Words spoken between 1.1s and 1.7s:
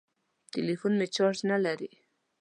چارچ نه